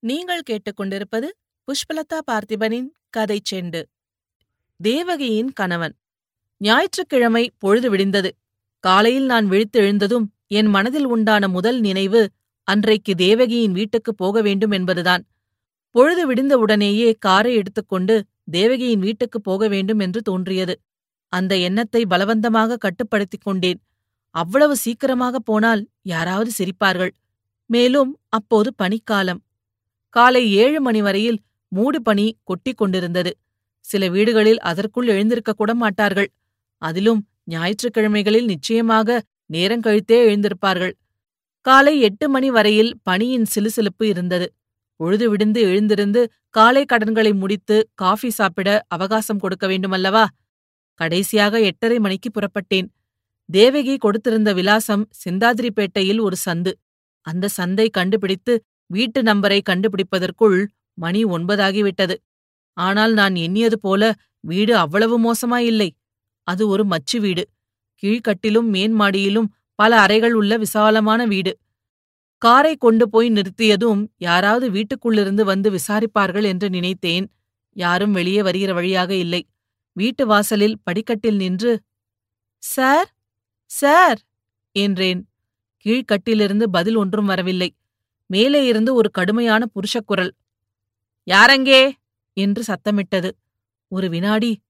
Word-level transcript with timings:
நீங்கள் 0.00 0.42
கேட்டுக்கொண்டிருப்பது 0.50 1.28
புஷ்பலதா 1.68 2.18
பார்த்திபனின் 2.30 2.86
கதை 3.10 3.40
செண்டு. 3.50 3.82
தேவகியின் 4.76 5.52
கணவன். 5.52 5.94
ஞாயிற்றுக்கிழமை 6.56 7.52
பொழுது 7.58 7.96
விடிந்தது. 7.96 8.30
காலையில் 8.80 9.24
நான் 9.24 9.46
விழித்து 9.46 9.80
எழுந்ததும் 9.80 10.32
என் 10.46 10.66
மனதில் 10.66 11.06
உண்டான 11.06 11.48
முதல் 11.48 11.80
நினைவு 11.80 12.30
அன்றைக்கு 12.62 13.14
தேவகியின் 13.14 13.72
வீட்டுக்குப் 13.72 14.16
போக 14.16 14.40
வேண்டும் 14.40 14.70
என்பதுதான். 14.70 15.26
பொழுது 15.90 16.32
விடிந்தவுடனேயே 16.32 17.14
காரை 17.18 17.54
எடுத்துக்கொண்டு 17.54 18.24
தேவகியின் 18.50 19.00
வீட்டுக்குப் 19.00 19.44
போக 19.44 19.68
வேண்டும் 19.68 19.98
என்று 19.98 20.22
தோன்றியது. 20.22 20.80
அந்த 21.32 21.56
எண்ணத்தை 21.56 22.04
பலவந்தமாக 22.10 22.76
கட்டுப்படுத்திக் 22.76 23.44
கொண்டேன். 23.44 23.80
அவ்வளவு 24.30 24.76
சீக்கிரமாக 24.76 25.38
போனால் 25.38 25.88
யாராவது 26.02 26.50
சிரிப்பார்கள். 26.58 27.10
மேலும் 27.66 28.18
அப்போது 28.28 28.74
பனிக்காலம். 28.82 29.40
காலை 30.08 30.52
ஏழு 30.52 30.80
மணி 30.80 31.02
வரையில் 31.02 31.38
மூடு 31.68 32.02
பனி 32.02 32.36
கொட்டிக் 32.44 32.76
கொண்டிருந்தது. 32.76 33.38
சில 33.80 34.08
வீடுகளில் 34.08 34.60
அதற்குள் 34.60 35.06
எழுந்திருக்க 35.06 35.52
கூட 35.52 35.74
மாட்டார்கள். 35.74 36.30
அதிலும் 36.78 37.28
ஞாயிற்றுக்கிழமைகளில் 37.44 38.44
நிச்சயமாக 38.44 39.22
நேரங்கழித்தே 39.52 40.18
எழுந்திருப்பார்கள். 40.28 40.92
காலை 41.60 42.00
எட்டு 42.00 42.28
மணி 42.28 42.50
வரையில் 42.50 42.98
பனியின் 43.02 43.46
சிலுசிலுப்பு 43.54 44.04
இருந்தது. 44.04 44.54
பொழுது 44.96 45.36
விடுந்து 45.36 45.60
எழுந்திருந்து 45.60 46.32
காலை 46.48 46.84
கடன்களை 46.84 47.32
முடித்து 47.32 47.90
காஃபி 47.94 48.30
சாப்பிட 48.30 48.84
அவகாசம் 48.88 49.38
கொடுக்க 49.38 49.66
வேண்டுமல்லவா? 49.66 50.26
கடைசியாக 50.94 51.60
எட்டரை 51.60 51.98
மணிக்கு 51.98 52.30
புறப்பட்டேன். 52.30 52.88
தேவகி 53.44 53.96
கொடுத்திருந்த 53.96 54.54
விலாசம் 54.54 55.04
சிந்தாதிரிப்பேட்டையில் 55.24 56.20
ஒரு 56.20 56.36
சந்து. 56.44 56.72
அந்த 57.20 57.48
சந்தை 57.48 57.90
கண்டுபிடித்து 57.90 58.64
வீட்டு 58.90 59.20
நம்பரை 59.22 59.60
கண்டுபிடிப்பதற்குள் 59.70 60.58
மணி 60.94 61.24
ஒன்பதாகிவிட்டது. 61.24 62.16
ஆனால் 62.76 63.12
நான் 63.12 63.34
எண்ணியது 63.34 63.78
போல 63.78 64.02
வீடு 64.40 64.76
அவ்வளவு 64.76 65.16
மோசமாயில்லை. 65.20 65.88
அது 66.46 66.68
ஒரு 66.68 66.84
மச்சு 66.84 67.20
வீடு. 67.20 67.44
கீழ்கட்டிலும் 68.02 68.68
மேன்மாடியிலும் 68.74 69.48
பல 69.74 70.00
அறைகள் 70.00 70.32
உள்ள 70.32 70.52
விசாலமான 70.56 71.20
வீடு. 71.26 71.52
காரை 72.42 72.76
கொண்டு 72.76 73.04
போய் 73.08 73.28
நிறுத்தியதும் 73.30 74.02
யாராவது 74.18 74.66
வீட்டுக்குள்ளிருந்து 74.70 75.44
வந்து 75.44 75.70
விசாரிப்பார்கள் 75.70 76.44
என்று 76.44 76.68
நினைத்தேன். 76.70 77.26
யாரும் 77.76 78.12
வெளியே 78.12 78.42
வருகிற 78.42 78.72
வழியாக 78.72 79.10
இல்லை. 79.14 79.42
வீட்டு 79.96 80.26
வாசலில் 80.26 80.76
படிக்கட்டில் 80.82 81.36
நின்று 81.36 81.72
சார் 82.62 83.08
சார் 83.70 84.18
என்றேன். 84.76 85.20
கீழ்கட்டிலிருந்து 85.86 86.66
பதில் 86.70 86.96
ஒன்றும் 86.96 87.26
வரவில்லை. 87.26 87.70
மேலே 88.30 88.66
இருந்து 88.66 88.94
ஒரு 88.94 89.10
கடுமையான 89.10 89.62
புருஷக்குரல். 89.66 90.32
யாரங்கே? 91.26 91.92
என்று 92.36 92.62
சத்தமிட்டது. 92.62 93.30
ஒரு 93.92 94.08
வினாடி 94.08 94.60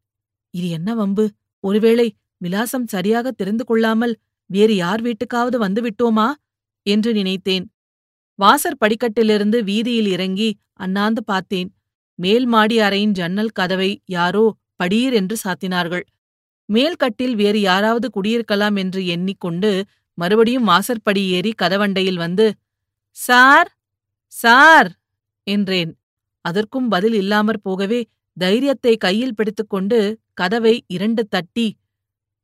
இது 0.51 0.69
என்ன 0.69 0.95
வம்பு? 0.95 1.25
ஒருவேளை 1.65 2.17
விலாசம் 2.37 2.87
சரியாக 2.87 3.31
தெரிந்து 3.31 3.65
கொள்ளாமல் 3.65 4.15
வேறு 4.51 4.75
யார் 4.77 5.03
வீட்டுக்காவது 5.03 5.57
வந்து 5.57 5.81
விட்டோமா? 5.83 6.29
என்று 6.87 7.13
நினைத்தேன். 7.13 7.65
வாசற் 8.35 8.81
படிக்கட்டிலிருந்து 8.81 9.59
வீதியில் 9.65 10.07
இறங்கி 10.07 10.49
அண்ணாந்து 10.75 11.25
பார்த்தேன். 11.25 11.69
மேல் 12.19 12.47
மாடி 12.47 12.79
அறையின் 12.79 13.11
ஜன்னல் 13.11 13.49
கதவை 13.49 13.91
யாரோ 14.07 14.45
படீர் 14.83 15.13
என்று 15.13 15.37
சாத்தினார்கள். 15.45 16.05
மேல்கட்டில் 16.69 17.35
வேறு 17.35 17.61
யாராவது 17.61 18.11
குடியிருக்கலாம் 18.11 18.77
என்று 18.77 19.07
எண்ணிக்கொண்டு 19.07 19.71
மறுபடியும் 20.19 20.65
வாசற்படி 20.65 21.23
ஏறி 21.29 21.53
கதவண்டையில் 21.63 22.19
வந்து 22.19 22.47
சார் 23.19 23.69
சார் 24.33 24.89
என்றேன். 25.47 25.93
அதற்கும் 26.45 26.89
பதில் 26.89 27.13
இல்லாமற் 27.13 27.63
போகவே 27.63 28.01
தைரியத்தை 28.37 28.93
கையில் 28.97 29.35
பிடித்துக்கொண்டு 29.35 29.99
கதவை 30.35 30.75
இரண்டு 30.87 31.23
தட்டி 31.25 31.69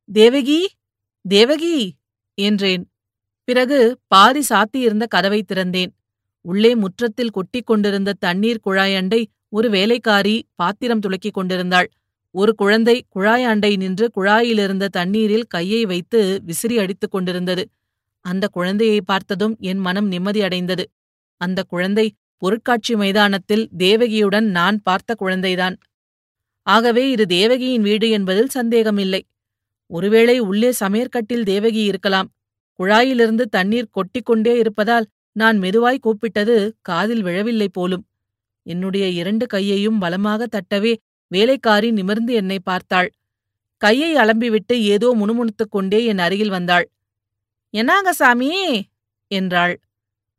தேவகி 0.09 0.61
தேவகி 1.25 1.77
என்றேன். 2.39 2.85
பிறகு 3.49 3.79
பாதி 4.07 4.43
சாத்தியிருந்த 4.49 5.05
கதவை 5.07 5.41
திறந்தேன். 5.43 5.93
உள்ளே 6.45 6.73
முற்றத்தில் 6.75 7.31
கொட்டிக் 7.31 7.67
கொண்டிருந்த 7.67 8.17
தண்ணீர் 8.19 8.65
குழாயண்டை 8.67 9.21
ஒரு 9.49 9.69
வேலைக்காரி 9.71 10.37
பாத்திரம் 10.55 11.01
துளக்கிக் 11.01 11.37
கொண்டிருந்தாள். 11.39 11.89
ஒரு 12.35 12.53
குழந்தை 12.55 12.97
குழாயாண்டை 13.17 13.73
நின்று 13.77 14.07
குழாயிலிருந்த 14.17 14.87
தண்ணீரில் 14.89 15.47
கையை 15.47 15.83
வைத்து 15.85 16.21
விசிறி 16.45 16.79
அடித்துக் 16.79 17.11
கொண்டிருந்தது. 17.11 17.65
அந்த 18.25 18.45
குழந்தையை 18.49 19.01
பார்த்ததும் 19.01 19.55
என் 19.61 19.79
மனம் 19.79 20.09
நிம்மதியடைந்தது 20.13 20.85
அந்த 21.41 21.63
குழந்தை 21.63 22.07
பொருட்காட்சி 22.43 22.95
மைதானத்தில் 22.97 23.65
தேவகியுடன் 23.79 24.47
நான் 24.51 24.79
பார்த்த 24.83 25.17
குழந்தைதான். 25.21 25.77
ஆகவே 26.67 27.05
இது 27.11 27.25
தேவகியின் 27.27 27.83
வீடு 27.83 28.11
என்பதில் 28.11 28.49
சந்தேகமில்லை. 28.49 29.21
ஒருவேளை 29.91 30.39
உள்ளே 30.39 30.71
சமையற்கட்டில் 30.81 31.45
தேவகி 31.45 31.83
இருக்கலாம். 31.85 32.29
குழாயிலிருந்து 32.79 33.45
தண்ணீர் 33.51 33.93
கொட்டிக்கொண்டே 33.97 34.55
இருப்பதால் 34.57 35.07
நான் 35.37 35.59
மெதுவாய் 35.59 36.05
கூப்பிட்டது 36.07 36.57
காதில் 36.81 37.23
விழவில்லை 37.23 37.69
போலும். 37.69 38.05
என்னுடைய 38.67 39.09
இரண்டு 39.11 39.47
கையையும் 39.47 39.99
பலமாக 39.99 40.47
தட்டவே 40.47 40.93
வேலைக்காரி 41.31 41.91
நிமிர்ந்து 41.91 42.33
என்னை 42.35 42.59
பார்த்தாள். 42.59 43.09
கையை 43.83 44.11
அலம்பிவிட்டு 44.17 44.75
ஏதோ 44.85 45.09
முணுமுணுத்துக் 45.13 45.71
கொண்டே 45.71 46.05
என் 46.05 46.19
அருகில் 46.19 46.49
வந்தாள். 46.49 46.87
என்னாங்க 47.77 48.11
சாமி? 48.11 48.85
என்றாள். 49.27 49.81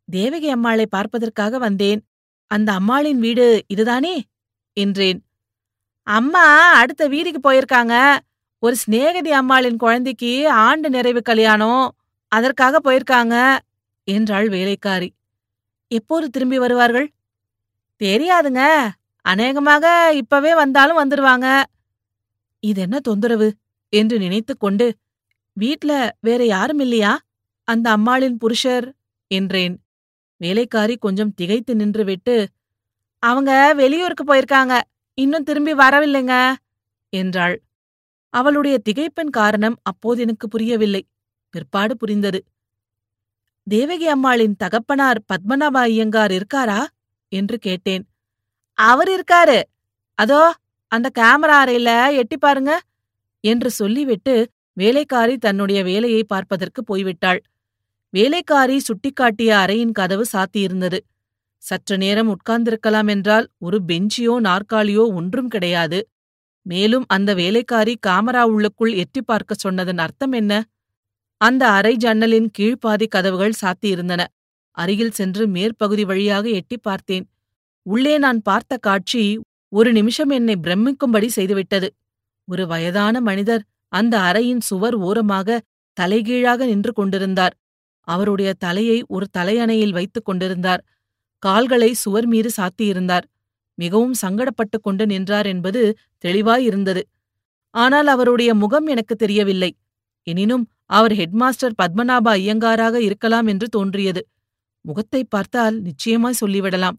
தேவகி 0.06 0.50
அம்மாளை 0.50 0.85
பார்ப்பதற்காக 0.85 1.57
வந்தேன். 1.57 2.07
அந்த 2.47 2.72
அம்மாளின் 2.72 3.19
வீடு 3.19 3.63
இதுதானே? 3.68 4.23
என்றேன். 4.73 5.25
அம்மா 6.03 6.72
அடுத்த 6.73 7.09
வீதிக்கு 7.09 7.40
போயிருக்காங்க. 7.44 8.19
ஒரு 8.59 8.75
சிநேகதி 8.88 9.28
அம்மாளின் 9.28 9.78
குழந்தைக்கு 9.78 10.50
ஆண்டு 10.50 10.90
நிறைவு 10.90 11.22
கல்யாணம். 11.22 11.96
அதற்காக 12.28 12.79
போயிருக்காங்க 12.84 13.57
என்றாள் 14.03 14.50
வேலைக்காரி. 14.50 15.13
எப்போது 15.88 16.29
திரும்பி 16.29 16.59
வருவார்கள்? 16.59 17.12
தெரியாதுங்க. 18.03 18.90
அநேகமாக 19.22 20.12
இப்பவே 20.13 20.53
வந்தாலும் 20.53 21.00
வந்துருவாங்க. 21.00 21.63
இது 22.59 22.81
என்ன 22.81 23.00
தொந்தரவு? 23.00 23.53
என்று 23.90 24.19
நினைத்துக்கொண்டு 24.19 24.96
வீட்ல 25.58 25.92
வேற 26.22 26.46
யாரும் 26.46 26.80
இல்லையா? 26.80 27.20
அந்த 27.64 27.90
அம்மாளின் 27.90 28.38
புருஷர் 28.38 28.88
என்றேன். 29.28 29.76
வேலைக்காரி 30.38 30.98
கொஞ்சம் 30.98 31.34
திகைத்து 31.34 31.76
நின்றுவிட்டு 31.76 32.36
அவங்க 33.20 33.74
வெளியூருக்கு 33.74 34.24
போயிருக்காங்க. 34.24 34.82
இன்னும் 35.14 35.44
திரும்பி 35.44 35.74
வரவில்லைங்க 35.74 36.36
என்றாள். 37.10 37.56
அவளுடைய 38.30 38.80
திகைப்பின் 38.90 39.30
காரணம் 39.30 39.78
அப்போது 39.82 40.22
எனக்கு 40.22 40.48
புரியவில்லை. 40.48 41.08
பிற்பாடு 41.50 41.98
புரிந்தது. 41.98 42.40
தேவகி 43.64 44.08
அம்மாளின் 44.08 44.56
தகப்பனார் 44.56 45.20
பத்மநாப 45.34 45.78
ஐயங்கார் 45.80 46.32
இருக்காரா? 46.32 46.82
என்று 47.32 47.58
கேட்டேன். 47.60 48.04
அவர் 48.74 49.10
இருக்காரு. 49.10 49.60
அதோ 50.20 50.42
அந்த 50.92 51.08
கேமரா 51.20 51.56
அறையில 51.64 51.90
எட்டி 52.16 52.38
பாருங்க 52.38 52.80
என்று 53.44 53.70
சொல்லிவிட்டு 53.72 54.36
வேலைக்காரி 54.78 55.36
தன்னுடைய 55.38 55.84
வேலையை 55.84 56.24
பார்ப்பதற்கு 56.24 56.81
போய்விட்டாள். 56.84 57.41
வேலைக்காரி 58.13 58.78
சுட்டிக்காட்டிய 58.88 59.52
அறையின் 59.63 59.91
கதவு 59.91 60.25
சாத்தியிருந்தது. 60.34 61.00
சற்று 61.63 61.96
நேரம் 61.97 62.30
உட்கார்ந்திருக்கலாம் 62.30 63.08
என்றால் 63.08 63.46
ஒரு 63.58 63.78
பெஞ்சியோ 63.88 64.34
நாற்காலியோ 64.40 65.03
ஒன்றும் 65.14 65.47
கிடையாது. 65.47 66.00
மேலும் 66.66 67.06
அந்த 67.08 67.34
வேலைக்காரி 67.34 67.94
காமரா 68.08 68.44
உள்ளுக்குள் 68.44 68.94
எட்டி 68.94 69.22
பார்க்க 69.22 69.56
சொன்னதன் 69.56 69.97
அர்த்தம் 69.97 70.31
என்ன? 70.31 70.53
அந்த 71.41 71.64
அறை 71.69 71.94
ஜன்னலின் 71.96 72.50
கீழ்ப்பாதி 72.58 73.08
கதவுகள் 73.08 73.59
சாத்தியிருந்தன. 73.62 74.22
அருகில் 74.78 75.12
சென்று 75.12 75.44
மேற்பகுதி 75.47 76.03
வழியாக 76.03 76.46
எட்டி 76.50 76.78
பார்த்தேன். 76.78 77.26
உள்ளே 77.85 78.17
நான் 78.17 78.40
பார்த்த 78.41 78.78
காட்சி 78.78 79.23
ஒரு 79.70 79.90
நிமிஷம் 79.94 80.29
என்னை 80.29 80.55
பிரமிக்கும்படி 80.55 81.28
செய்துவிட்டது. 81.35 81.88
ஒரு 82.47 82.64
வயதான 82.67 83.22
மனிதர் 83.22 83.64
அந்த 83.96 84.16
அறையின் 84.20 84.64
சுவர் 84.70 84.96
ஓரமாக 85.08 85.62
தலைகீழாக 85.97 86.66
நின்று 86.66 86.92
கொண்டிருந்தார். 86.94 87.53
அவருடைய 88.08 88.50
தலையை 88.58 88.97
ஒரு 89.08 89.26
தலையணையில் 89.38 89.92
வைத்துக் 89.92 90.26
கொண்டிருந்தார். 90.26 90.82
கால்களை 91.44 91.94
சுவர் 91.94 92.28
மீது 92.28 92.50
சாத்தியிருந்தார். 92.58 93.26
மிகவும் 93.78 94.16
சங்கடப்பட்டுக் 94.22 94.84
கொண்டு 94.84 95.03
நின்றார் 95.06 95.46
என்பது 95.46 95.82
தெளிவாயிருந்தது. 96.26 97.02
ஆனால் 97.76 98.08
அவருடைய 98.08 98.52
முகம் 98.53 98.88
எனக்கு 98.88 99.16
தெரியவில்லை. 99.16 99.72
எனினும் 100.28 100.66
அவர் 100.90 101.12
ஹெட்மாஸ்டர் 101.12 101.78
பத்மநாப 101.82 102.28
ஐயங்காராக 102.38 102.96
இருக்கலாம் 103.02 103.48
என்று 103.48 103.68
தோன்றியது. 103.68 104.22
முகத்தை 104.86 105.22
பார்த்தால் 105.24 105.76
நிச்சயமாய் 105.82 106.41
சொல்லிவிடலாம். 106.41 106.98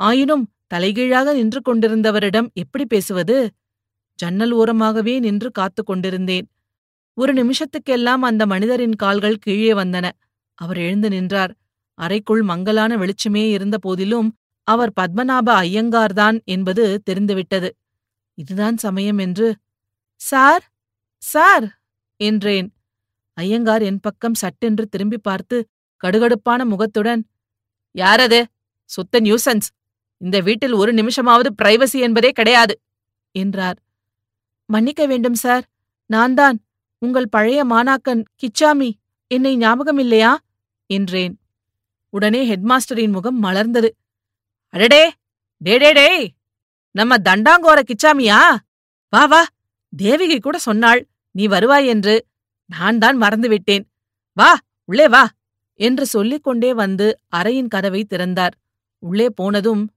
ஆயினும் 0.00 0.44
தலைகீழாக 0.66 1.32
நின்று 1.32 1.60
கொண்டிருந்தவரிடம் 1.60 2.48
எப்படி 2.52 2.84
பேசுவது? 2.86 3.36
ஜன்னல் 4.18 4.54
ஓரமாகவே 4.54 5.18
நின்று 5.18 5.50
காத்து 5.50 5.82
கொண்டிருந்தேன். 5.84 6.46
ஒரு 7.14 7.32
நிமிஷத்துக்கெல்லாம் 7.34 8.22
அந்த 8.28 8.46
மனிதரின் 8.46 8.94
கால்கள் 8.94 9.36
கீழே 9.36 9.72
வந்தன. 9.72 10.10
அவர் 10.54 10.76
எழுந்து 10.76 11.08
நின்றார். 11.08 11.52
அறைக்குள் 11.94 12.42
மங்கலான 12.42 12.96
வெளிச்சமே 12.96 13.44
இருந்த 13.50 13.78
போதிலும் 13.78 14.28
அவர் 14.68 14.92
பத்மநாப 15.00 15.48
ஐயங்கார்தான் 15.62 16.44
என்பது 16.44 17.02
தெரிந்துவிட்டது. 17.02 17.76
இதுதான் 18.34 18.76
சமயம் 18.76 19.18
என்று. 19.18 19.48
சார் 20.20 20.64
சார் 21.22 21.66
என்றேன். 22.20 22.68
ஐயங்கார் 23.34 23.82
என் 23.82 24.00
பக்கம் 24.00 24.34
சட்டென்று 24.34 24.86
திரும்பி 24.86 25.18
பார்த்து 25.18 25.56
கடுகடுப்பான 26.02 26.64
முகத்துடன் 26.64 27.22
யாரது? 27.94 28.40
சுத்த 28.90 29.20
நியூசன்ஸ். 29.20 29.68
இந்த 30.20 30.40
வீட்டில் 30.40 30.72
ஒரு 30.72 30.92
நிமிஷமாவது 30.94 31.50
பிரைவசி 31.62 31.98
என்பதே 32.00 32.30
கிடையாது 32.30 32.74
என்றார். 33.34 33.78
மன்னிக்க 34.68 35.06
வேண்டும் 35.06 35.34
சார். 35.34 35.64
நான்தான். 36.06 36.58
உங்கள் 36.98 37.28
பழைய 37.28 37.64
மாணாக்கன் 37.64 38.22
கிச்சாமி. 38.42 38.90
என்னை 39.26 39.56
ஞாபகம் 39.56 39.98
இல்லையா 39.98 40.38
என்றேன். 40.86 41.38
உடனே 42.10 42.50
ஹெட்மாஸ்டரின் 42.50 43.12
முகம் 43.12 43.42
மலர்ந்தது. 43.42 43.88
அடடே! 44.68 45.10
டே 45.60 45.76
டே 45.78 46.34
நம்ம 46.90 47.16
தண்டாங்கோர 47.16 47.82
கிச்சாமியா? 47.82 48.56
வா 49.08 49.24
வா. 49.24 49.46
தேவிகை 50.02 50.40
கூட 50.40 50.58
சொன்னாள் 50.58 51.06
நீ 51.30 51.46
வருவாய் 51.46 51.86
என்று. 51.86 52.26
நான் 52.70 52.98
தான் 52.98 53.20
மறந்துவிட்டேன் 53.20 53.84
வா 54.32 54.50
உள்ளே 54.84 55.08
வா. 55.08 55.28
என்று 55.80 56.06
சொல்லிக் 56.06 56.42
கொண்டே 56.42 56.74
வந்து 56.74 57.18
அறையின் 57.36 57.68
கதவை 57.68 58.04
திறந்தார். 58.04 58.54
உள்ளே 58.98 59.30
போனதும் 59.30 59.90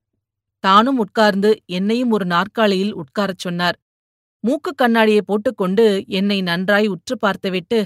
தானும் 0.60 0.98
உட்கார்ந்து 0.98 1.62
என்னையும் 1.66 2.12
ஒரு 2.12 2.26
நாற்காலியில் 2.26 2.96
உட்காரச் 2.96 3.38
சொன்னார். 3.38 3.78
மூக்கு 4.44 4.72
கண்ணாடியை 4.76 5.22
போட்டுக்கொண்டு 5.22 5.86
என்னை 6.08 6.42
நன்றாய் 6.42 6.88
உற்று 6.88 7.16
பார்த்துவிட்டு 7.18 7.80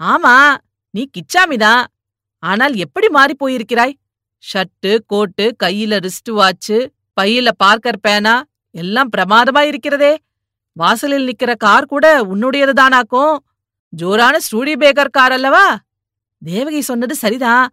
ஆமா 0.00 0.34
நீ 0.94 1.02
கிச்சாமிதான் 1.16 1.84
ஆனால் 2.42 2.74
எப்படி 2.74 3.08
மாறிப் 3.08 3.40
போயிருக்கிறாய்? 3.44 3.94
ஷர்ட்டு 4.44 4.98
கோட்டு 5.06 5.44
கையில 5.64 5.92
ரிஸ்ட் 6.06 6.30
வாட்சு 6.30 6.78
பையில 7.20 7.48
பார்க்கர் 7.64 8.00
பேனா 8.00 8.34
எல்லாம் 8.74 9.10
பிரமாதமா 9.16 9.60
இருக்கிறதே. 9.60 10.12
வாசலில் 10.76 11.28
நிக்கிற 11.28 11.52
கார் 11.56 11.86
கூட 11.86 12.06
உன்னுடையதுதானாக்கும். 12.22 13.34
ஜோரான 13.92 14.36
ஸ்டூடி 14.36 14.72
பேக்கர் 14.74 15.10
கார் 15.10 15.32
அல்லவா? 15.32 15.66
தேவகி 16.42 16.80
சொன்னது 16.80 17.14
சரிதான் 17.14 17.64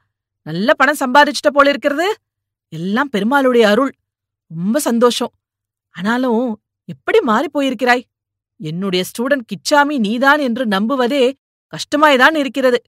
நல்ல 0.45 0.69
பணம் 0.73 1.01
சம்பாதிச்சிட்ட 1.03 1.49
போல 1.53 1.69
இருக்கிறது. 1.69 2.07
எல்லாம் 2.73 3.09
பெருமாளுடைய 3.13 3.61
அருள். 3.61 3.91
ரொம்ப 4.51 4.79
சந்தோஷம். 4.79 5.33
ஆனாலும் 5.95 6.43
எப்படி 6.85 7.19
மாறிப் 7.21 7.59
போயிருக்கிறாய்? 7.59 8.03
என்னுடைய 8.57 9.05
ஸ்டூடண்ட் 9.05 9.45
கிச்சாமி 9.45 9.97
நீதான் 9.97 10.39
என்று 10.39 10.65
நம்புவதே 10.65 11.33
கஷ்டமாய்தான் 11.73 12.35
இருக்கிறது. 12.35 12.81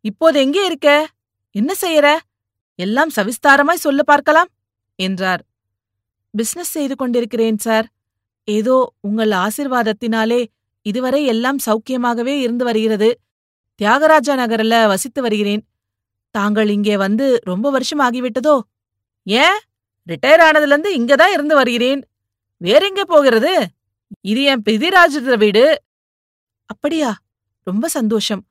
இப்போது 0.00 0.40
எங்கே 0.40 0.66
இருக்க? 0.66 1.08
என்ன 1.50 1.74
செய்யற? 1.80 2.16
எல்லாம் 2.74 3.10
சவிஸ்தாரமாய் 3.16 3.82
சொல்ல 3.84 4.02
பார்க்கலாம் 4.02 4.48
என்றார். 4.94 5.44
பிசினஸ் 6.30 6.70
செய்து 6.70 6.96
கொண்டிருக்கிறேன் 6.96 7.58
சார் 7.58 7.86
ஏதோ 8.44 8.92
உங்கள் 9.00 9.30
ஆசிர்வாதத்தினாலே 9.30 10.46
இதுவரை 10.82 11.24
எல்லாம் 11.24 11.56
சௌக்கியமாகவே 11.66 12.40
இருந்து 12.40 12.64
வருகிறது. 12.64 13.20
தியாகராஜா 13.82 14.34
நகரில் 14.34 14.86
வசித்து 14.86 15.22
வருகிறேன். 15.22 15.66
தாங்கள் 16.30 16.68
இங்கே 16.68 16.96
வந்து 16.96 17.38
ரொம்ப 17.42 17.70
வருஷம் 17.70 18.00
ஆகிவிட்டதோ? 18.00 18.60
ஏன்? 19.22 19.58
ரிட்டையர் 20.08 20.42
ஆனதுலேருந்து 20.42 20.90
இங்கதான் 20.90 21.32
இருந்து 21.32 21.54
வருகிறேன். 21.54 22.02
வேறெங்கே 22.62 23.04
போகிறது? 23.06 23.66
இது 24.20 24.42
என் 24.42 24.62
பிதிராஜ 24.70 25.36
வீடு. 25.36 25.82
அப்படியா? 26.66 27.10
ரொம்ப 27.62 27.88
சந்தோஷம். 27.88 28.42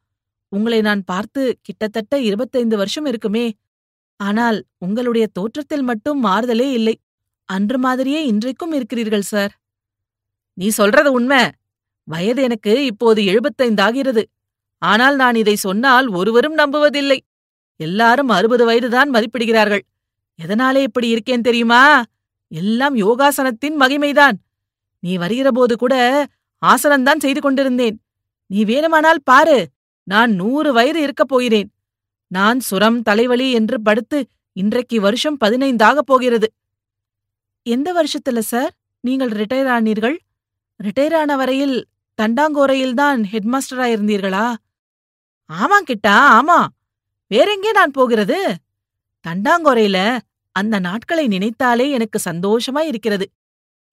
உங்களை 0.47 0.81
நான் 0.81 1.03
பார்த்து 1.03 1.59
கிட்டத்தட்ட 1.61 2.19
இருபத்தைந்து 2.19 2.77
வருஷம் 2.77 3.05
இருக்குமே. 3.05 3.45
ஆனால் 4.19 4.57
உங்களுடைய 4.77 5.27
தோற்றத்தில் 5.27 5.81
மட்டும் 5.81 6.25
மாறுதலே 6.25 6.67
இல்லை. 6.71 6.95
அன்று 7.45 7.77
மாதிரியே 7.77 8.25
இன்றைக்கும் 8.25 8.73
இருக்கிறீர்கள் 8.73 9.21
சார். 9.21 9.53
நீ 10.53 10.67
சொல்றது 10.69 11.11
உண்மை. 11.11 11.41
வயது 12.03 12.41
எனக்கு 12.41 12.85
இப்போது 12.85 13.21
எழுபத்தைந்தாகிறது 13.21 14.23
ஆனால் 14.77 15.15
நான் 15.15 15.35
இதை 15.35 15.55
சொன்னால் 15.55 16.07
ஒருவரும் 16.07 16.57
நம்புவதில்லை. 16.57 17.19
எல்லாரும் 17.75 18.29
அறுபது 18.29 18.65
வயதுதான் 18.65 19.09
மதிப்பிடுகிறார்கள். 19.11 19.81
எதனாலே 20.39 20.81
இப்படி 20.81 21.07
இருக்கேன் 21.07 21.41
தெரியுமா? 21.41 22.03
எல்லாம் 22.51 22.95
யோகாசனத்தின் 22.95 23.77
மகிமைதான். 23.79 24.37
நீ 24.99 25.17
வருகிறபோது 25.17 25.75
கூட 25.77 25.93
ஆசனம்தான் 26.65 27.19
செய்து 27.19 27.41
கொண்டிருந்தேன். 27.41 28.01
நீ 28.45 28.65
வேணுமானால் 28.65 29.21
பாரு 29.23 29.69
நான் 30.03 30.31
நூறு 30.31 30.73
வயது 30.73 31.01
இருக்கப் 31.01 31.27
போகிறேன். 31.27 31.69
நான் 32.27 32.59
சுரம் 32.59 33.01
தலைவலி 33.01 33.51
என்று 33.51 33.81
படுத்து 33.81 34.19
இன்றைக்கு 34.53 35.01
வருஷம் 35.01 35.37
பதினைந்தாக 35.45 35.97
போகிறது. 35.97 36.47
எந்த 37.65 37.87
வருஷத்துல 37.93 38.39
சார்? 38.39 38.73
நீங்கள் 38.99 39.29
ரிட்டையர் 39.29 39.71
ஆனீர்கள்? 39.77 40.17
ரிட்டையர் 40.83 41.15
ஆன 41.15 41.35
வரையில் 41.35 41.85
தண்டாங்கோரையில்தான் 42.21 43.19
ஹெட்மாஸ்டரா 43.31 43.87
இருந்தீர்களா 43.93 44.53
ஆமா 45.49 45.77
கிட்டா 45.87 46.15
ஆமா. 46.39 46.59
வேறெங்கே 47.31 47.71
நான் 47.73 47.91
போகிறது? 47.91 48.39
தண்டாங்கோரையில 49.25 49.97
அந்த 50.55 50.75
நாட்களை 50.79 51.25
நினைத்தாலே 51.27 51.85
எனக்கு 51.89 52.19
சந்தோஷமா 52.29 52.81
இருக்கிறது. 52.81 53.25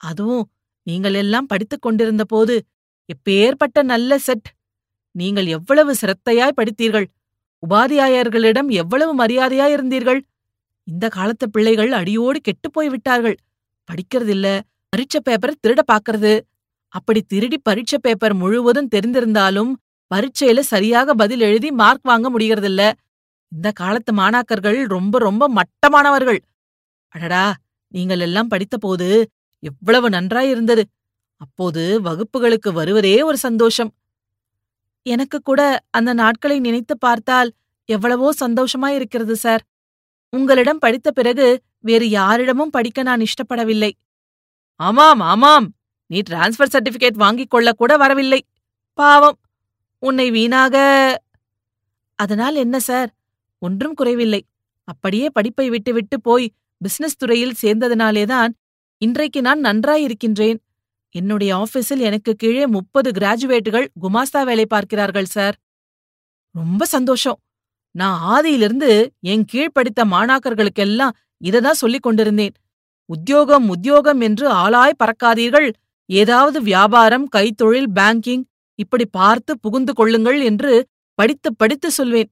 அதுவும் 0.00 0.46
நீங்கள் 0.86 1.14
எல்லாம் 1.14 1.46
படித்துக் 1.46 1.82
கொண்டிருந்த 1.82 2.24
போது 2.24 2.54
எப்பேற்பட்ட 3.08 3.82
நல்ல 3.82 4.18
செட். 4.18 4.48
நீங்கள் 5.14 5.46
எவ்வளவு 5.46 5.92
சிரத்தையாய் 6.00 6.58
படித்தீர்கள். 6.60 7.06
உபாதியாயர்களிடம் 7.62 8.68
எவ்வளவு 8.82 9.12
மரியாதையாயிருந்தீர்கள் 9.22 10.20
இந்த 10.88 11.06
காலத்து 11.08 11.46
பிள்ளைகள் 11.50 11.92
அடியோடு 11.92 12.38
கெட்டுப் 12.40 12.72
போய் 12.72 12.88
விட்டார்கள் 12.88 13.36
படிக்கிறதில்ல 13.88 14.46
பரீட்சை 14.92 15.20
பேப்பர் 15.24 15.60
திருட 15.66 15.80
பாக்கறது 15.92 16.32
அப்படி 16.92 17.20
திருடி 17.22 17.58
பரீட்சை 17.58 17.98
பேப்பர் 18.02 18.34
முழுவதும் 18.34 18.88
தெரிந்திருந்தாலும் 18.94 19.72
பரீட்சையில 20.10 20.60
சரியாக 20.72 21.14
பதில் 21.14 21.40
எழுதி 21.40 21.70
மார்க் 21.72 22.02
வாங்க 22.02 22.26
முடியறதில்ல 22.30 22.82
இந்த 23.48 23.72
காலத்து 23.72 24.12
மாணாக்கர்கள் 24.14 24.86
ரொம்ப 24.86 25.18
ரொம்ப 25.18 25.44
மட்டமானவர்கள். 25.48 26.38
அடடா 27.08 27.54
நீங்கள் 27.88 28.20
எல்லாம் 28.20 28.50
படித்தபோது 28.50 29.24
எவ்வளவு 29.58 30.08
நன்றாயிருந்தது 30.08 30.82
அப்போது 31.36 32.00
வகுப்புகளுக்கு 32.02 32.72
வருவதே 32.72 33.22
ஒரு 33.22 33.36
சந்தோஷம். 33.36 33.94
எனக்கு 35.02 35.40
கூட 35.40 35.80
அந்த 35.90 36.12
நாட்களை 36.12 36.60
நினைத்து 36.60 36.98
பார்த்தால் 36.98 37.52
எவ்வளவோ 37.84 38.32
சந்தோஷமாயிருக்கிறது 38.40 39.32
சார். 39.32 39.62
உங்களிடம் 40.30 40.78
படித்த 40.78 41.10
பிறகு 41.10 41.62
வேறு 41.78 42.08
யாரிடமும் 42.08 42.70
படிக்க 42.70 43.02
நான் 43.02 43.20
இஷ்டப்படவில்லை. 43.20 43.90
ஆமாம் 44.80 45.20
ஆமாம். 45.20 45.72
நீ 46.06 46.18
டிரான்ஸ்ஃபர் 46.30 46.72
சர்டிபிகேட் 46.72 47.14
வாங்கிக் 47.14 47.50
கொள்ள 47.50 47.72
கூட 47.72 47.96
வரவில்லை. 47.96 48.46
பாவம். 48.94 49.38
உன்னை 49.98 50.30
வீணாக. 50.30 50.76
அதனால் 52.14 52.54
என்ன 52.54 52.78
சார்? 52.78 53.10
ஒன்றும் 53.58 53.94
குறைவில்லை. 53.94 54.42
அப்படியே 54.88 55.26
படிப்பை 55.30 55.66
விட்டுவிட்டு 55.70 56.16
போய் 56.20 56.46
பிசினஸ் 56.80 57.16
துறையில் 57.16 57.58
சேர்ந்ததினாலேதான் 57.62 58.52
இன்றைக்கு 59.02 59.40
நான் 59.40 59.60
நன்றாயிருக்கின்றேன் 59.60 60.58
என்னுடைய 61.14 61.50
ஆபீஸில் 61.56 61.98
எனக்கு 61.98 62.32
கீழே 62.34 62.66
முப்பது 62.66 63.10
கிராஜுவேட்டுகள் 63.10 63.86
குமாஸ்தா 64.02 64.44
வேலை 64.44 64.66
பார்க்கிறார்கள் 64.66 65.24
சார் 65.24 65.56
ரொம்ப 66.54 66.84
சந்தோஷம். 66.84 67.38
நான் 67.94 68.18
ஆதியிலிருந்து 68.34 68.90
என் 69.20 69.44
கீழ் 69.44 69.74
படித்த 69.74 70.04
மாணாக்கர்களுக்கெல்லாம் 70.04 71.16
இததான் 71.44 71.80
சொல்லிக் 71.82 72.02
கொண்டிருந்தேன். 72.02 72.54
உத்தியோகம் 73.10 73.68
உத்தியோகம் 73.68 74.20
என்று 74.20 74.46
ஆளாய் 74.52 75.00
பறக்காதீர்கள். 75.02 75.68
ஏதாவது 76.10 76.58
வியாபாரம் 76.62 77.26
கைத்தொழில் 77.36 77.90
பேங்கிங் 77.94 78.44
இப்படி 78.78 79.06
பார்த்து 79.10 79.52
புகுந்து 79.58 79.92
கொள்ளுங்கள் 79.92 80.40
என்று 80.40 80.72
படித்து 81.18 81.48
படித்து 81.56 81.90
சொல்வேன். 81.90 82.30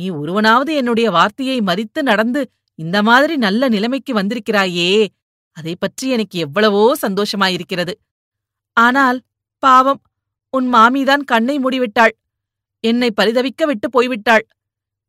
நீ 0.00 0.06
ஒருவனாவது 0.10 0.74
என்னுடைய 0.74 1.10
வார்த்தையை 1.10 1.60
மதித்து 1.60 2.02
நடந்து 2.02 2.42
இந்த 2.78 2.98
மாதிரி 3.02 3.36
நல்ல 3.36 3.62
நிலைமைக்கு 3.68 4.12
வந்திருக்கிறாயே. 4.14 4.90
அதை 5.56 5.74
பற்றி 5.78 6.06
எனக்கு 6.08 6.38
எவ்வளவோ 6.38 6.82
சந்தோஷமாயிருக்கிறது. 7.02 7.94
ஆனால் 8.76 9.18
பாவம் 9.62 10.00
உன் 10.50 10.68
மாமிதான் 10.74 11.24
கண்ணை 11.24 11.56
மூடிவிட்டாள். 11.58 12.14
என்னை 12.80 13.10
பரிதவிக்க 13.20 13.64
விட்டு 13.66 13.88
போய்விட்டாள். 13.88 14.44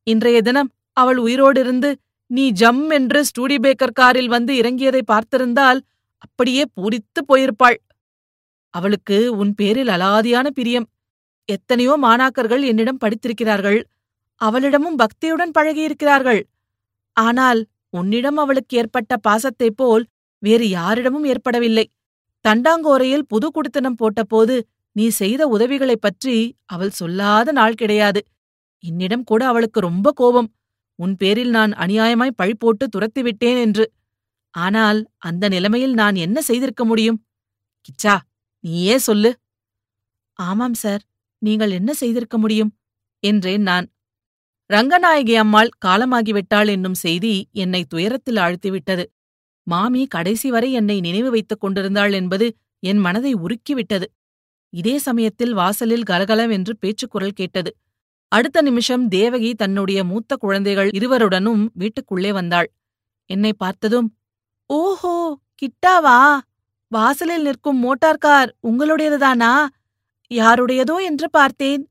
இன்றைய 0.04 0.38
தினம் 0.42 0.70
அவள் 0.94 1.18
உயிரோடிருந்து 1.18 1.90
நீ 2.28 2.50
ஜம் 2.52 2.90
என்று 2.90 3.20
ஸ்டூடி 3.26 3.58
பேக்கர் 3.58 3.98
காரில் 4.00 4.28
வந்து 4.28 4.54
இறங்கியதை 4.54 5.02
பார்த்திருந்தால் 5.12 5.80
அப்படியே 6.18 6.64
பூரித்துப் 6.76 7.30
போயிருப்பாள். 7.30 7.78
அவளுக்கு 8.74 9.18
உன் 9.36 9.54
பேரில் 9.56 9.88
அலாதியான 9.88 10.48
பிரியம். 10.50 10.88
எத்தனையோ 11.50 11.94
மாணாக்கர்கள் 12.02 12.64
என்னிடம் 12.64 13.02
படித்திருக்கிறார்கள். 13.02 13.80
அவளிடமும் 14.42 14.98
பக்தியுடன் 14.98 15.52
பழகியிருக்கிறார்கள். 15.60 16.42
ஆனால் 17.18 17.66
உன்னிடம் 17.90 18.38
அவளுக்கு 18.38 18.78
ஏற்பட்ட 18.78 19.18
பாசத்தைப் 19.18 19.78
போல் 19.78 20.06
வேறு 20.40 20.70
யாரிடமும் 20.70 21.26
ஏற்படவில்லை. 21.26 21.92
தண்டாங்கோரையில் 22.46 23.28
புது 23.28 23.52
குடித்தனம் 23.52 23.96
போட்டபோது 23.96 24.56
நீ 24.92 25.08
செய்த 25.08 25.48
உதவிகளைப் 25.48 26.02
பற்றி 26.02 26.56
அவள் 26.66 26.90
சொல்லாத 26.90 27.52
நாள் 27.52 27.74
கிடையாது. 27.74 28.22
என்னிடம் 28.80 29.24
கூட 29.24 29.48
அவளுக்கு 29.48 29.80
ரொம்ப 29.80 30.12
கோபம். 30.12 30.54
உன் 30.96 31.16
பேரில் 31.18 31.50
நான் 31.50 31.72
அநியாயமாய் 31.72 32.30
பழி 32.36 32.56
போட்டு 32.56 32.88
துரத்திவிட்டேன் 32.88 33.60
என்று. 33.62 33.92
ஆனால் 34.50 35.06
அந்த 35.18 35.50
நிலைமையில் 35.50 35.94
நான் 35.94 36.16
என்ன 36.16 36.42
செய்திருக்க 36.42 36.86
முடியும்? 36.86 37.26
கிச்சா 37.86 38.18
நீயே 38.60 38.98
சொல்லு. 38.98 39.32
ஆமாம் 40.40 40.74
சார் 40.74 41.04
நீங்கள் 41.38 41.72
என்ன 41.72 41.94
செய்திருக்க 41.94 42.38
முடியும்? 42.38 42.72
என்றேன் 43.20 43.62
நான். 43.62 43.88
ரங்கநாயகி 44.72 45.36
அம்மாள் 45.36 45.70
காலமாகிவிட்டாள் 45.86 46.70
என்னும் 46.70 46.94
செய்தி 46.94 47.50
என்னை 47.52 47.84
துயரத்தில் 47.84 48.36
ஆழ்த்திவிட்டது. 48.36 49.06
மாமி 49.64 50.08
கடைசி 50.08 50.52
வரை 50.52 50.72
என்னை 50.72 51.00
நினைவு 51.00 51.30
வைத்துக் 51.32 51.60
கொண்டிருந்தாள் 51.60 52.14
என்பது 52.14 52.54
என் 52.80 52.98
மனதை 52.98 53.36
உருக்கிவிட்டது. 53.36 54.04
இதே 54.70 54.98
சமயத்தில் 54.98 55.54
வாசலில் 55.54 56.04
கலகலவென்று 56.04 56.78
பேச்சுக்குரல் 56.78 57.32
கேட்டது. 57.32 57.72
அடுத்த 58.28 58.62
நிமிஷம் 58.62 59.08
தேவகி 59.08 59.54
தன்னுடைய 59.54 60.04
மூத்த 60.04 60.36
குழந்தைகள் 60.36 60.90
இருவருடனும் 60.94 61.70
வீட்டுக்குள்ளே 61.74 62.32
வந்தாள். 62.32 62.70
என்னை 63.26 63.54
பார்த்ததும் 63.54 64.10
ஓஹோ 64.70 65.40
கிட்டாவா 65.62 66.40
வாசலில் 66.88 67.42
நிற்கும் 67.42 67.80
மோட்டார் 67.80 68.18
கார் 68.18 68.56
உங்களுடையதுதானா? 68.68 69.66
யாருடையதோ 70.32 71.04
என்று 71.04 71.30
பார்த்தேன். 71.30 71.91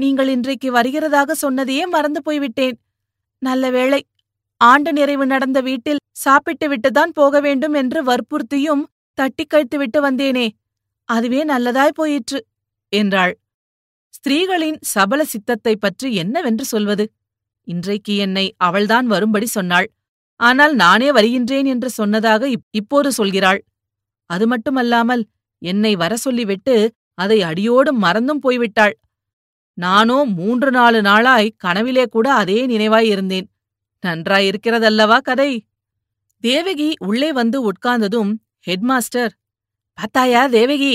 நீங்கள் 0.00 0.28
இன்றைக்கு 0.28 0.68
வருகிறதாக 0.72 1.30
சொன்னதையே 1.32 1.86
மறந்து 1.86 2.22
போய்விட்டேன். 2.22 2.76
நல்ல 3.38 3.70
வேளை 3.70 4.06
ஆண்டு 4.60 4.92
நிறைவு 4.92 5.26
நடந்த 5.26 5.60
வீட்டில் 5.60 6.00
சாப்பிட்டு 6.16 6.66
விட்டுதான் 6.68 7.12
போக 7.12 7.40
வேண்டும் 7.40 7.72
என்று 7.72 8.02
வற்புறுத்தியும் 8.02 8.82
தட்டிக் 9.14 9.50
கழித்துவிட்டு 9.50 9.98
வந்தேனே. 9.98 10.48
அதுவே 11.04 11.44
நல்லதாய் 11.44 11.88
போயிற்று 11.88 12.46
என்றாள். 12.88 13.38
ஸ்திரீகளின் 14.10 14.78
சபல 14.80 15.24
சித்தத்தைப் 15.24 15.80
பற்றி 15.80 16.14
என்னவென்று 16.14 16.64
சொல்வது? 16.64 17.12
இன்றைக்கு 17.66 18.16
என்னை 18.16 18.54
அவள்தான் 18.56 19.06
வரும்படி 19.06 19.46
சொன்னாள். 19.46 19.88
ஆனால் 20.40 20.74
நானே 20.74 21.12
வருகின்றேன் 21.12 21.64
என்று 21.64 21.90
சொன்னதாக 21.90 22.52
இப்போது 22.70 23.10
சொல்கிறாள். 23.18 23.60
அது 24.30 24.46
மட்டுமல்லாமல் 24.46 25.26
என்னை 25.62 25.96
வர 25.96 26.16
சொல்லிவிட்டு 26.16 26.92
அதை 27.14 27.42
அடியோடு 27.42 27.92
மறந்தும் 27.92 28.42
போய்விட்டாள். 28.48 28.96
நானோ 29.82 30.18
மூன்று 30.38 30.70
நாலு 30.70 30.98
நாளாய் 31.02 31.54
கனவிலே 31.64 32.04
கூட 32.06 32.26
அதே 32.32 32.58
நினைவாய் 32.66 33.08
இருந்தேன். 33.14 33.46
நன்றாயிருக்கிறதல்லவா 34.04 35.18
கதை? 35.18 35.50
தேவகி 36.44 36.88
உள்ளே 37.06 37.30
வந்து 37.32 37.58
உட்கார்ந்ததும் 37.70 38.30
ஹெட்மாஸ்டர் 38.66 39.32
பத்தாயா 39.98 40.42
தேவகி 40.48 40.94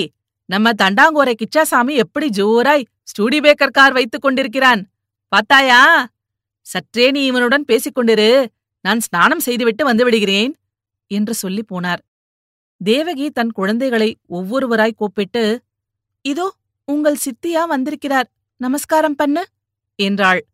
நம்ம 0.49 0.71
தண்டாங்கோரை 0.81 1.33
கிச்சாசாமி 1.41 1.93
எப்படி 1.95 2.27
ஜோராய் 2.29 2.85
ஸ்டூடி 3.03 3.39
பேக்கர் 3.39 3.75
கார் 3.77 3.93
வைத்துக் 3.93 4.21
கொண்டிருக்கிறான். 4.21 4.81
பத்தாயா 5.31 5.81
சற்றே 6.65 7.07
நீ 7.11 7.21
இவனுடன் 7.25 7.65
பேசிக் 7.65 7.97
கொண்டிரு 7.97 8.29
நான் 8.85 8.99
ஸ்நானம் 8.99 9.39
செய்துவிட்டு 9.39 9.83
வந்து 9.85 10.03
விடுகிறேன் 10.03 10.53
என்று 11.11 11.33
சொல்லி 11.33 11.63
போனார். 11.71 12.01
தேவகி 12.81 13.27
தன் 13.29 13.51
குழந்தைகளை 13.51 14.09
ஒவ்வொருவராய் 14.29 14.99
கூப்பிட்டு 15.01 15.43
இதோ 16.25 16.47
உங்கள் 16.87 17.23
சித்தியா 17.25 17.61
வந்திருக்கிறார். 17.67 18.27
நமஸ்காரம் 18.57 19.15
பண்ணு 19.15 19.45
என்றாள். 19.95 20.45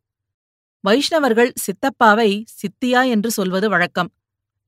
வைஷ்ணவர்கள் 0.84 1.52
சித்தப்பாவை 1.64 2.44
சித்தியா 2.62 3.08
என்று 3.10 3.32
சொல்வது 3.32 3.70
வழக்கம். 3.70 4.12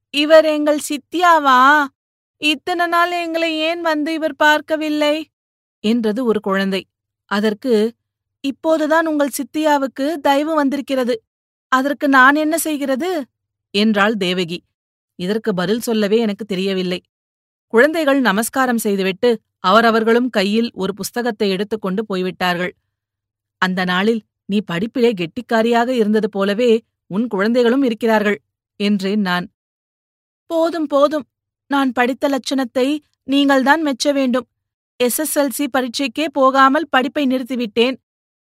இவர் 0.10 0.46
எங்கள் 0.46 0.80
சித்தியாவா? 0.90 1.86
இத்தனை 2.38 2.88
நாள் 2.88 3.12
எங்களை 3.12 3.58
ஏன் 3.58 3.82
வந்து 3.82 4.14
இவர் 4.14 4.36
பார்க்கவில்லை? 4.36 5.32
என்றது 5.80 6.26
ஒரு 6.26 6.40
குழந்தை. 6.40 6.88
அதற்கு 7.26 7.94
இப்போதுதான் 8.42 9.06
உங்கள் 9.06 9.30
சித்தியாவுக்கு 9.30 10.16
தயவு 10.16 10.56
வந்திருக்கிறது. 10.56 11.24
அதற்கு 11.68 12.10
நான் 12.10 12.36
என்ன 12.36 12.58
செய்கிறது? 12.58 13.26
என்றாள் 13.72 14.14
தேவகி. 14.14 14.64
இதற்கு 15.16 15.54
பதில் 15.54 15.80
சொல்லவே 15.80 16.18
எனக்கு 16.18 16.46
தெரியவில்லை. 16.46 17.04
குழந்தைகள் 17.68 18.20
நமஸ்காரம் 18.22 18.78
செய்துவிட்டு 18.78 19.42
அவரவர்களும் 19.60 20.30
கையில் 20.30 20.72
ஒரு 20.74 20.94
புஸ்தகத்தை 20.94 21.50
எடுத்துக்கொண்டு 21.50 22.06
போய்விட்டார்கள். 22.06 22.74
அந்த 23.64 23.84
நாளில் 23.84 24.22
நீ 24.46 24.60
படிப்பிலே 24.72 25.14
கெட்டிக்காரியாக 25.14 25.88
இருந்தது 25.88 26.30
போலவே 26.30 26.82
உன் 27.08 27.28
குழந்தைகளும் 27.28 27.84
இருக்கிறார்கள் 27.84 28.42
என்றேன் 28.76 29.22
நான். 29.22 29.52
போதும் 30.46 30.88
போதும். 30.88 31.24
நான் 31.68 31.92
படித்த 31.92 32.30
லட்சணத்தை 32.30 33.00
நீங்கள்தான் 33.24 33.86
மெச்ச 33.86 34.14
வேண்டும். 34.14 34.48
எஸ்எஸ்எல்சி 35.04 35.68
பரீட்சைக்கே 35.78 36.28
போகாமல் 36.32 36.88
படிப்பை 36.90 37.28
நிறுத்திவிட்டேன். 37.28 37.98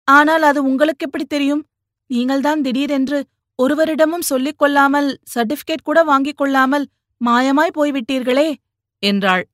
ஆனால் 0.04 0.42
அது 0.42 0.64
உங்களுக்கு 0.64 1.06
எப்படி 1.06 1.26
தெரியும்? 1.26 1.68
நீங்கள்தான் 2.08 2.62
திடீரென்று 2.62 3.28
ஒருவரிடமும் 3.64 4.20
சொல்லிக் 4.20 4.58
கொள்ளாமல் 4.58 5.20
சர்டிபிகேட் 5.36 5.84
கூட 5.84 6.04
வாங்கிக் 6.04 6.38
கொள்ளாமல் 6.38 6.88
மாயமாய் 7.26 7.76
போய்விட்டீர்களே 7.78 8.54
என்றாள். 9.00 9.48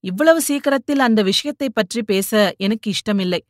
இவ்வளவு 0.00 0.40
சீக்கிரத்தில் 0.40 0.98
அந்த 0.98 1.22
விஷயத்தைப் 1.22 1.74
பற்றி 1.74 2.02
பேச 2.02 2.54
எனக்கு 2.58 2.90
இஷ்டமில்லை. 2.90 3.44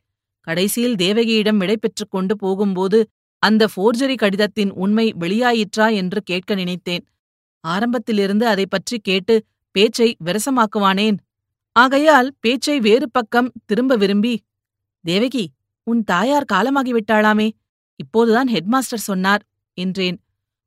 கடைசியில் 0.47 0.95
தேவகியிடம் 0.95 1.57
விடை 1.57 1.77
பெற்றுக் 1.77 2.11
கொண்டு 2.11 2.35
போகும்போது 2.37 3.07
அந்த 3.39 3.67
ஃபோர்ஜரி 3.75 4.15
கடிதத்தின் 4.15 4.71
உண்மை 4.71 5.13
வெளியாயிற்றா 5.19 5.93
என்று 5.93 6.21
கேட்க 6.21 6.55
நினைத்தேன். 6.55 7.05
ஆரம்பத்திலிருந்து 7.59 8.47
அதை 8.47 8.65
பற்றி 8.65 8.99
கேட்டு 8.99 9.43
பேச்சை 9.71 10.17
விரசமாக்குவானேன்? 10.25 11.17
ஆகையால் 11.71 12.35
பேச்சை 12.39 12.79
வேறு 12.79 13.11
பக்கம் 13.11 13.51
திரும்ப 13.65 13.95
விரும்பி 13.95 14.43
தேவகி 15.01 15.51
உன் 15.83 16.03
தாயார் 16.03 16.45
காலமாகிவிட்டாளாமே 16.53 17.49
இப்போதுதான் 17.95 18.47
ஹெட்மாஸ்டர் 18.47 19.05
சொன்னார் 19.09 19.43
என்றேன். 19.73 20.21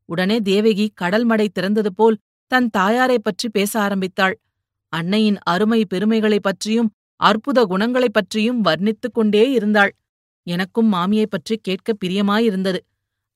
உடனே 0.05 0.39
தேவகி 0.41 0.93
கடல் 0.95 1.25
மடை 1.25 1.51
திறந்தது 1.61 1.87
போல் 1.87 2.19
தன் 2.47 2.71
தாயாரைப் 2.77 3.25
பற்றி 3.25 3.49
பேச 3.49 3.81
ஆரம்பித்தாள். 3.81 4.41
அன்னையின் 4.89 5.39
அருமை 5.39 5.87
பெருமைகளைப் 5.87 6.43
பற்றியும் 6.43 6.91
அற்புத 7.17 7.65
குணங்களைப் 7.65 8.13
பற்றியும் 8.13 8.65
வர்ணித்துக் 8.65 9.13
கொண்டே 9.13 9.51
இருந்தாள். 9.51 9.95
எனக்கும் 10.43 10.93
மாமியைப் 10.93 11.31
பற்றி 11.31 11.57
கேட்க 11.57 11.93
பிரியமாயிருந்தது. 12.05 12.79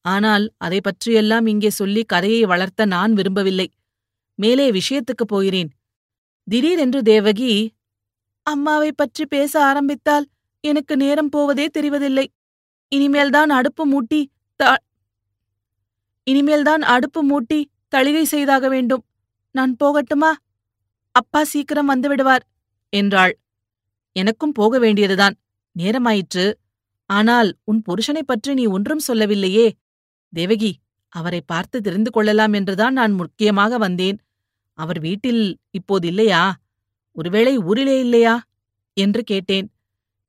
ஆனால் 0.00 0.52
அதை 0.56 0.80
பற்றியெல்லாம் 0.80 1.46
இங்கே 1.46 1.70
சொல்லி 1.70 2.04
கதையை 2.04 2.44
வளர்த்த 2.44 2.84
நான் 2.84 3.12
விரும்பவில்லை. 3.12 3.70
மேலே 4.34 4.70
விஷயத்துக்குப் 4.70 5.28
போகிறேன். 5.28 5.70
திடீரென்று 6.44 7.02
தேவகி 7.02 7.72
அம்மாவைப் 8.42 8.96
பற்றி 8.96 9.26
பேச 9.26 9.64
ஆரம்பித்தால் 9.64 10.26
எனக்கு 10.60 10.96
நேரம் 10.96 11.28
போவதே 11.28 11.68
தெரிவதில்லை. 11.78 12.26
இனிமேல்தான் 12.88 13.50
அடுப்பு 13.50 13.84
மூட்டி 13.92 14.26
த 14.56 14.76
இனிமேல்தான் 16.24 16.82
அடுப்பு 16.82 17.20
மூட்டி 17.26 17.64
தளிகை 17.88 18.22
செய்தாக 18.22 18.68
வேண்டும். 18.68 19.04
நான் 19.50 19.76
போகட்டுமா? 19.84 20.32
அப்பா 21.12 21.44
சீக்கிரம் 21.44 21.90
வந்துவிடுவார் 21.90 22.44
என்றாள். 22.88 23.39
எனக்கும் 24.16 24.52
போக 24.52 24.78
வேண்டியதுதான். 24.78 25.34
நேரமாயிற்று. 25.78 26.54
ஆனால் 27.10 27.56
உன் 27.64 27.82
புருஷனைப் 27.82 28.26
பற்றி 28.26 28.54
நீ 28.54 28.64
ஒன்றும் 28.66 28.98
சொல்லவில்லையே. 28.98 29.66
தேவகி 30.32 30.78
அவரை 31.08 31.40
பார்த்து 31.46 31.80
தெரிந்து 31.80 32.10
கொள்ளலாம் 32.10 32.52
என்றுதான் 32.52 32.92
நான் 32.92 33.12
முக்கியமாக 33.12 33.78
வந்தேன். 33.78 34.18
அவர் 34.78 35.00
வீட்டில் 35.00 35.58
இப்போது 35.70 36.08
இல்லையா? 36.08 36.56
ஒருவேளை 37.12 37.58
ஊரிலே 37.58 38.00
இல்லையா? 38.00 38.42
என்று 38.92 39.22
கேட்டேன். 39.22 39.72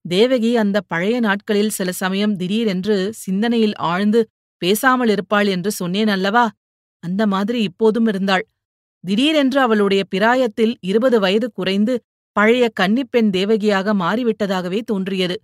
தேவகி 0.05 0.55
அந்த 0.55 0.81
பழைய 0.81 1.19
நாட்களில் 1.19 1.69
சில 1.69 1.91
சமயம் 1.91 2.35
திடீரென்று 2.35 3.13
சிந்தனையில் 3.13 3.75
ஆழ்ந்து 3.75 4.29
பேசாமல் 4.57 5.09
இருப்பாள் 5.09 5.47
என்று 5.47 5.71
சொன்னேன் 5.71 6.07
அல்லவா? 6.07 6.51
அந்த 6.99 7.27
மாதிரி 7.27 7.61
இப்போதும் 7.61 8.07
இருந்தாள். 8.07 8.47
திடீரென்று 9.03 9.59
அவளுடைய 9.61 10.03
பிராயத்தில் 10.03 10.77
இருபது 10.81 11.19
வயது 11.19 11.51
குறைந்து 11.51 12.01
பழைய 12.35 12.65
கன்னிப்பெண் 12.79 13.29
தேவகியாக 13.29 13.93
மாறிவிட்டதாகவே 13.93 14.79
தோன்றியது. 14.81 15.35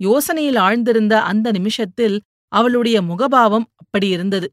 யோசனையில் 0.00 0.58
ஆழ்ந்திருந்த 0.58 1.14
அந்த 1.22 1.48
நிமிஷத்தில் 1.50 2.16
அவளுடைய 2.52 3.02
முகபாவம் 3.02 3.66
அப்படியிருந்தது 3.82 4.48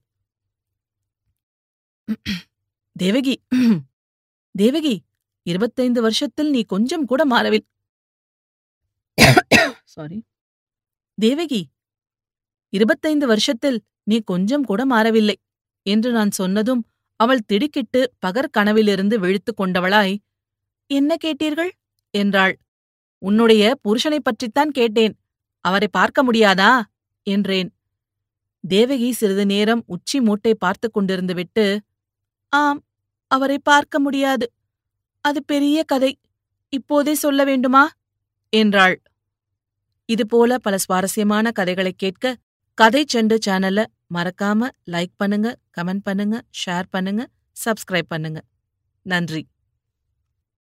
தேவகி 2.95 3.35
தேவகி 4.55 4.95
இருபத்தைந்து 5.45 6.01
வருஷத்தில் 6.01 6.49
நீ 6.49 6.61
கொஞ்சம் 6.63 7.05
கூட 7.05 7.25
மாறவில் 7.25 7.65
சாரி 9.85 10.17
தேவகி 11.17 11.61
இருபத்தைந்து 12.73 13.27
வருஷத்தில் 13.27 13.77
நீ 14.03 14.17
கொஞ்சம் 14.21 14.63
கூட 14.63 14.85
மாறவில்லை 14.85 15.37
என்று 15.85 16.11
நான் 16.11 16.31
சொன்னதும் 16.31 16.81
அவள் 17.19 17.45
திடுக்கிட்டு 17.45 18.01
பகற்கனவிலிருந்து 18.25 19.15
விழித்துக் 19.15 19.59
கொண்டவளாய் 19.61 20.15
என்ன 20.89 21.15
கேட்டீர்கள்? 21.25 21.71
என்றாள். 22.13 22.59
உன்னுடைய 23.21 23.63
புருஷனைப் 23.81 24.23
பற்றித்தான் 24.23 24.71
கேட்டேன். 24.71 25.15
அவரை 25.65 25.87
பார்க்க 25.91 26.23
முடியாதா? 26.23 26.81
என்றேன். 27.27 27.69
தேவகி 28.63 29.11
சிறிது 29.11 29.45
நேரம் 29.45 29.83
உச்சி 29.87 30.21
மூட்டை 30.21 30.55
பார்த்து 30.55 30.91
கொண்டிருந்து 30.93 31.33
விட்டு 31.33 31.65
ஆம் 32.53 32.81
அவரை 33.31 33.59
பார்க்க 33.59 33.99
முடியாது. 33.99 34.51
அது 35.21 35.43
பெரிய 35.43 35.83
கதை. 35.83 36.19
இப்போதே 36.73 37.13
சொல்ல 37.13 37.43
வேண்டுமா? 37.43 37.83
என்றாள். 38.53 39.01
இதுபோல 40.05 40.57
பல 40.57 40.77
சுவாரஸ்யமான 40.77 41.51
கதைகளை 41.51 41.93
கேட்க 41.97 42.35
கதை 42.77 43.05
செண்டு 43.13 43.37
சேனலை 43.45 43.85
மறக்காம 44.13 44.69
லைக் 44.91 45.13
பண்ணுங்க 45.15 45.57
கமெண்ட் 45.77 46.03
பண்ணுங்க 46.03 46.41
ஷேர் 46.65 46.83
பண்ணுங்க 46.89 47.27
சப்ஸ்கிரைப் 47.65 48.09
பண்ணுங்க. 48.09 48.41
நன்றி. 49.05 49.47